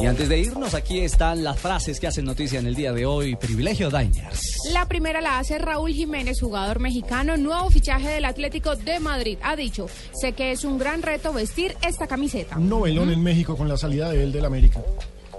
[0.00, 3.04] Y antes de irnos, aquí están las frases que hacen noticia en el día de
[3.04, 3.36] hoy.
[3.36, 4.40] Privilegio Diners.
[4.72, 9.36] La primera la hace Raúl Jiménez, jugador mexicano, nuevo fichaje del Atlético de Madrid.
[9.42, 12.56] Ha dicho, sé que es un gran reto vestir esta camiseta.
[12.56, 14.80] Un novelón en México con la salida de él del América.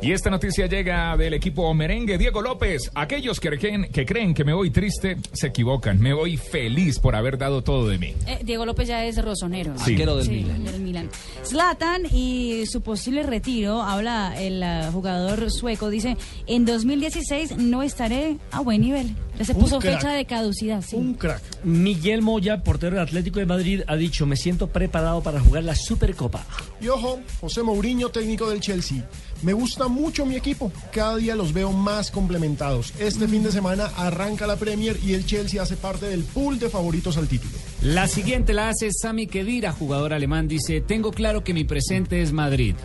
[0.03, 2.89] Y esta noticia llega del equipo merengue Diego López.
[2.95, 5.99] Aquellos que creen, que creen que me voy triste se equivocan.
[5.99, 8.15] Me voy feliz por haber dado todo de mí.
[8.25, 9.73] Eh, Diego López ya es rosonero.
[9.77, 9.91] Sí.
[9.91, 10.63] Arquero del Sí, Milan.
[10.65, 11.09] del Milan.
[11.45, 18.37] Zlatan y su posible retiro, habla el eh, jugador sueco, dice, en 2016 no estaré
[18.49, 19.15] a buen nivel.
[19.37, 19.95] Ya se Un puso crack.
[19.99, 20.95] fecha de caducidad, sí.
[20.95, 21.41] Un crack.
[21.63, 25.75] Miguel Moya, portero del Atlético de Madrid, ha dicho, me siento preparado para jugar la
[25.75, 26.43] Supercopa.
[26.81, 29.07] Y ojo, José Mourinho, técnico del Chelsea.
[29.43, 30.71] Me gusta mucho mi equipo.
[30.91, 32.93] Cada día los veo más complementados.
[32.99, 36.69] Este fin de semana arranca la Premier y el Chelsea hace parte del pool de
[36.69, 37.53] favoritos al título.
[37.81, 40.47] La siguiente la hace Sami Khedira, jugador alemán.
[40.47, 42.75] Dice, tengo claro que mi presente es Madrid.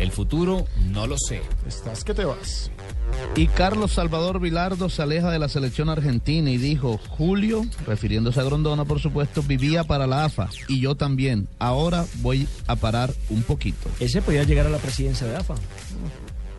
[0.00, 1.42] El futuro no lo sé.
[1.68, 2.70] Estás que te vas.
[3.36, 8.44] Y Carlos Salvador Vilardo se aleja de la selección argentina y dijo, Julio, refiriéndose a
[8.44, 11.48] Grondona por supuesto, vivía para la AFA y yo también.
[11.58, 13.90] Ahora voy a parar un poquito.
[14.00, 15.54] Ese podía llegar a la presidencia de AFA.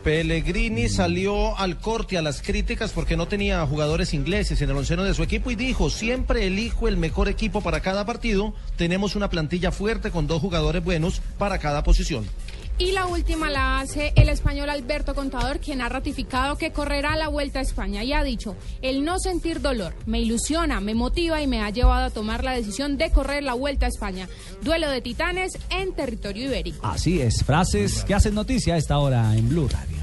[0.04, 5.02] Pellegrini salió al corte a las críticas porque no tenía jugadores ingleses en el onceno
[5.04, 9.30] de su equipo y dijo, siempre elijo el mejor equipo para cada partido, tenemos una
[9.30, 12.24] plantilla fuerte con dos jugadores buenos para cada posición.
[12.82, 17.28] Y la última la hace el español Alberto Contador, quien ha ratificado que correrá la
[17.28, 21.46] Vuelta a España y ha dicho, el no sentir dolor me ilusiona, me motiva y
[21.46, 24.28] me ha llevado a tomar la decisión de correr la Vuelta a España.
[24.62, 26.84] Duelo de titanes en territorio ibérico.
[26.84, 29.98] Así es, frases que hacen noticia a esta hora en Blue Radio.